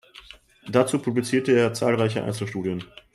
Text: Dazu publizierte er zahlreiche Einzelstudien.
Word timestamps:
Dazu 0.67 0.97
publizierte 0.99 1.51
er 1.55 1.75
zahlreiche 1.75 2.23
Einzelstudien. 2.23 2.83